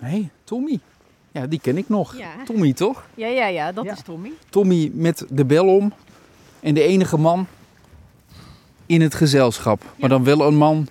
[0.00, 0.78] Hé, hey, Tommy.
[1.32, 2.16] Ja, die ken ik nog.
[2.16, 2.28] Ja.
[2.44, 3.06] Tommy, toch?
[3.14, 3.92] Ja, ja, ja, dat Ja.
[3.92, 4.32] is Tommy.
[4.50, 5.92] Tommy met de bel om.
[6.60, 7.46] En de enige man
[8.86, 9.82] in het gezelschap.
[9.96, 10.88] Maar dan wel een man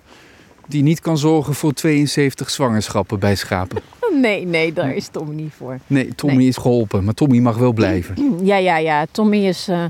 [0.68, 3.82] die niet kan zorgen voor 72 zwangerschappen bij schapen.
[4.20, 5.78] Nee, nee, daar is Tommy niet voor.
[5.86, 6.46] Nee, Tommy Nee.
[6.46, 8.44] is geholpen, maar Tommy mag wel blijven.
[8.46, 9.06] Ja, ja, ja.
[9.10, 9.84] Tommy is eh,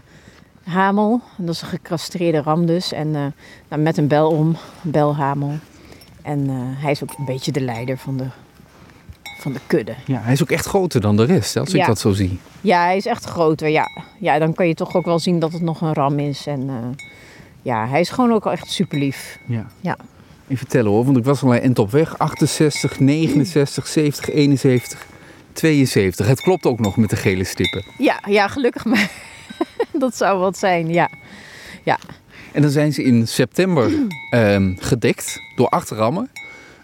[0.65, 1.21] hamel.
[1.37, 2.93] Dat is een gecastreerde ram dus.
[2.93, 3.27] En eh,
[3.69, 5.53] nou, met een bel om, belhamel.
[6.23, 8.25] En eh, hij is ook een beetje de leider van de,
[9.41, 9.95] van de kudde.
[10.07, 11.87] Ja, hij is ook echt groter dan de rest, als ik Ja.
[11.87, 12.39] dat zo zie.
[12.61, 13.89] Ja, hij is echt groter, ja.
[14.19, 16.47] Ja, dan kan je toch ook wel zien dat het nog een ram is.
[16.47, 17.05] En eh,
[17.63, 19.39] ja, hij is gewoon ook wel echt super lief.
[19.47, 19.67] Ja.
[19.81, 19.97] Ja.
[20.49, 22.19] Even tellen hoor, want ik was al een end op weg.
[22.19, 25.07] 68, 69, 70, 71,
[25.53, 26.27] 72.
[26.27, 27.85] Het klopt ook nog met de gele stippen.
[27.99, 29.11] Ja, ja, gelukkig maar.
[29.93, 31.09] dat zou wat zijn, ja.
[32.53, 33.93] En dan zijn ze in september
[34.31, 36.31] ehm, gedekt door acht rammen.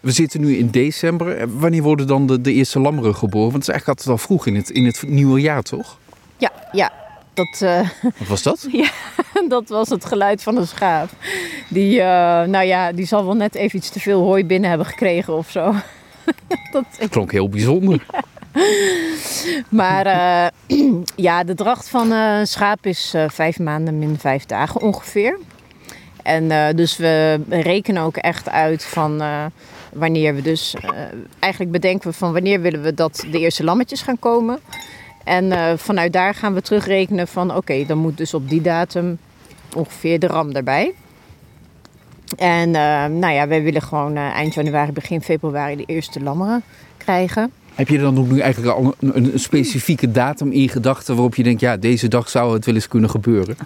[0.05, 1.37] We zitten nu in december.
[1.37, 3.51] En Wanneer worden dan de, de eerste lammeren geboren?
[3.51, 5.99] Want het is eigenlijk altijd al vroeg in het, in het nieuwe jaar, toch?
[6.37, 6.93] Ja, ja.
[7.35, 8.69] Dat, eh, Wat was dat?
[9.49, 11.09] dat was het geluid van een schaap.
[11.69, 12.07] Die, eh,
[12.47, 15.51] nou ja, die zal wel net even iets te veel hooi binnen hebben gekregen of
[15.51, 15.75] zo.
[16.73, 18.07] dat, Klonk heel bijzonder.
[19.69, 20.79] maar eh,
[21.27, 25.39] ja, de dracht van eh, een schaap is eh, vijf maanden min vijf dagen ongeveer.
[26.25, 29.45] En eh, dus we rekenen ook echt uit van eh,
[29.95, 30.75] wanneer we dus...
[30.75, 30.91] eh,
[31.39, 34.59] eigenlijk bedenken we van wanneer willen we dat de eerste lammetjes gaan komen.
[35.25, 39.19] En eh, vanuit daar gaan we terugrekenen van oké, dan moet dus op die datum
[39.77, 40.93] ongeveer de ram erbij.
[42.37, 46.63] En eh, nou ja, wij willen gewoon eind januari, begin februari de eerste lammeren
[46.97, 47.53] krijgen.
[47.75, 51.35] Heb je er dan ook nu eigenlijk al een, een, specifieke datum in gedachten waarop
[51.35, 53.57] je denkt, ja, deze dag zou het wel eens kunnen gebeuren?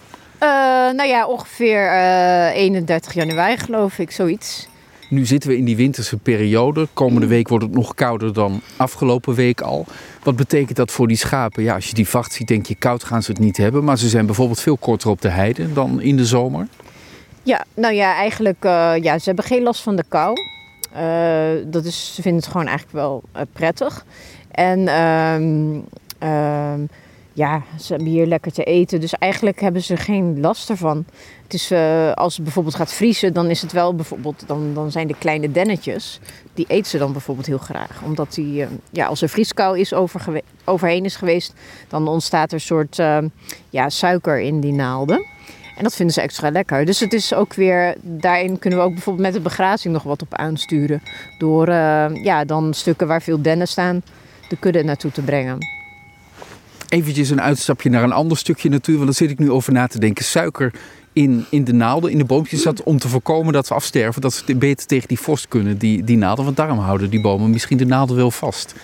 [0.96, 4.68] Nou ja, ongeveer eh 31 januari geloof ik, zoiets.
[5.08, 6.88] Nu zitten we in die winterse periode.
[6.92, 9.86] Komende week wordt het nog kouder dan afgelopen week al.
[10.22, 11.62] Wat betekent dat voor die schapen?
[11.62, 13.84] Ja, als je die vacht ziet, denk je koud gaan ze het niet hebben.
[13.84, 16.66] Maar ze zijn bijvoorbeeld veel korter op de heide dan in de zomer.
[17.42, 20.34] Ja, nou ja, eigenlijk, eh, ja, ze hebben geen last van de kou.
[20.92, 24.04] Eh, dat is, ze vinden het gewoon eigenlijk wel eh, prettig.
[24.50, 25.80] En ehm,
[26.18, 26.80] ehm,
[27.38, 29.00] ja, ze hebben hier lekker te eten.
[29.00, 31.04] Dus eigenlijk hebben ze geen last ervan.
[31.42, 34.90] Het is, eh, als het bijvoorbeeld gaat vriezen, dan is het wel bijvoorbeeld, dan, dan
[34.90, 36.20] zijn de kleine dennetjes,
[36.54, 38.02] die eten ze dan bijvoorbeeld heel graag.
[38.04, 41.54] Omdat die, eh, ja, als er vrieskou is overgewe- overheen is geweest,
[41.88, 43.18] dan ontstaat er een soort eh,
[43.70, 45.26] ja, suiker in die naalden.
[45.76, 46.84] En dat vinden ze extra lekker.
[46.84, 50.22] Dus het is ook weer, daarin kunnen we ook bijvoorbeeld met de begrazing nog wat
[50.22, 51.02] op aansturen.
[51.38, 51.68] Door
[52.22, 54.02] ja, dan stukken waar veel dennen staan,
[54.48, 55.77] de kudde naartoe te brengen.
[56.88, 58.94] Eventjes een uitstapje naar een ander stukje natuur.
[58.94, 60.24] Want daar zit ik nu over na te denken.
[60.24, 60.72] Suiker
[61.12, 62.62] in, in de naalden, in de boompjes.
[62.62, 64.20] Dat om te voorkomen dat ze afsterven.
[64.20, 66.44] Dat ze beter tegen die vorst kunnen, die, die naalden.
[66.44, 68.74] Want daarom houden die bomen misschien de naalden wel vast.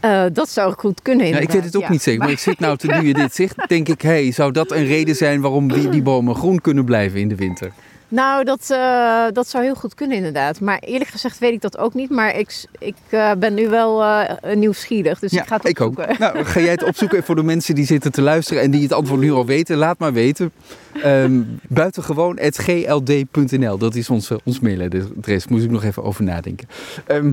[0.00, 1.54] Eh, dat zou goed kunnen Ja, inderdaad.
[1.56, 1.90] ik weet het ook ja.
[1.90, 4.52] niet zeker, maar ik zit nou, te, nu je dit zegt, denk ik, hey, zou
[4.52, 7.72] dat een reden zijn waarom die, die bomen groen kunnen blijven in de winter?
[8.10, 10.60] Nou, dat, eh, dat zou heel goed kunnen inderdaad.
[10.60, 12.10] Maar eerlijk gezegd weet ik dat ook niet.
[12.10, 15.98] Maar ik, ik eh, ben nu wel eh, nieuwsgierig, dus ik ga het ik ook.
[15.98, 16.16] opzoeken.
[16.18, 18.82] Nou, ga jij het opzoeken En voor de mensen die zitten te luisteren en die
[18.82, 20.52] het antwoord nu al weten, laat maar weten.
[21.02, 25.46] Ehm buitengewoon.gld.nl, dat is ons, eh, ons mailadres.
[25.48, 26.68] Moest ik nog even over nadenken.
[27.06, 27.32] Ehm,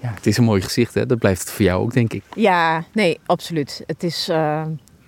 [0.00, 1.06] ja, het is een mooi gezicht, hè?
[1.06, 2.22] Dat blijft het voor jou ook, denk ik.
[2.34, 3.82] Ja, nee, absoluut.
[3.86, 4.28] Het, is,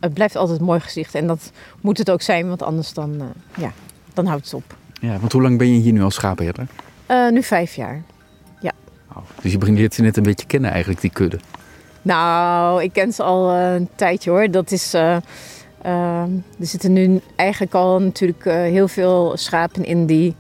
[0.00, 1.14] het blijft altijd een mooi gezicht.
[1.14, 3.72] En dat moet het ook zijn, want anders dan, ja,
[4.14, 4.76] dan houdt het op.
[5.02, 6.66] Ja, want hoe lang ben je hier nu als schapenherder?
[7.06, 8.02] Eh, nu vijf jaar.
[9.14, 11.38] Oh, dus je begint ze net een beetje kennen eigenlijk, die kudde.
[12.02, 14.50] Nou, ik ken ze al eh, een tijdje hoor.
[14.50, 14.94] Dat is.
[14.94, 15.16] eh,
[15.82, 20.34] er zitten nu eigenlijk al natuurlijk heel veel schapen in die,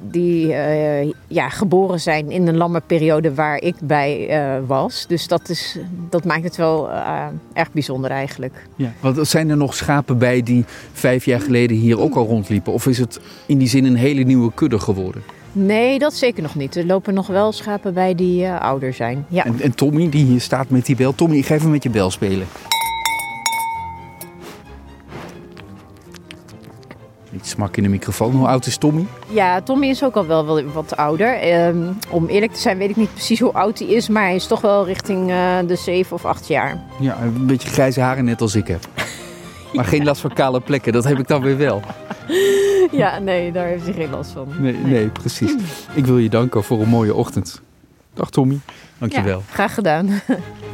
[0.00, 5.04] die eh, ja, geboren zijn in de lammerperiode waar ik bij eh, was.
[5.08, 5.78] Dus dat, is,
[6.10, 8.66] dat maakt het wel eh, erg bijzonder eigenlijk.
[8.76, 8.92] Ja.
[9.00, 12.72] Want zijn er nog schapen bij die vijf jaar geleden hier ook al rondliepen?
[12.72, 15.22] Of is het in die zin een hele nieuwe kudde geworden?
[15.52, 16.76] Nee, dat zeker nog niet.
[16.76, 19.26] Er lopen nog wel schapen bij die ouder zijn.
[19.28, 19.44] Ja.
[19.44, 21.14] En, en Tommy, die hier staat met die bel.
[21.14, 22.46] Tommy, ik ga even met je bel spelen.
[27.48, 28.32] Smak in de microfoon.
[28.32, 29.06] Hoe oud is Tommy?
[29.28, 31.34] ja, Tommy is ook al wel wel wat ouder.
[31.34, 34.34] Ehm, om eerlijk te zijn weet ik niet precies hoe oud hij is, maar hij
[34.34, 36.80] is toch wel richting eh, de zeven of acht jaar.
[37.00, 38.80] Ja, een beetje grijze haren net als ik heb.
[39.72, 41.82] Maar geen last van kale plekken, dat heb ik dan weer wel.
[42.90, 44.48] Ja, nee, daar heeft hij geen last van.
[44.58, 45.54] Nee, nee, precies.
[45.94, 47.60] Ik wil je danken voor een mooie ochtend.
[48.14, 48.58] Dag Tommy.
[48.98, 49.38] Dankjewel.
[49.38, 50.08] Ja, graag gedaan.